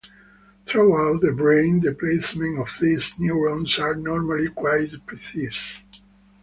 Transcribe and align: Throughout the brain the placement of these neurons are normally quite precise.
Throughout 0.65 1.21
the 1.21 1.31
brain 1.31 1.81
the 1.81 1.93
placement 1.93 2.57
of 2.57 2.73
these 2.81 3.13
neurons 3.19 3.77
are 3.77 3.93
normally 3.93 4.49
quite 4.49 5.05
precise. 5.05 5.83